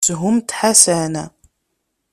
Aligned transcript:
Shumt 0.07 0.49
Ḥasan! 0.59 1.13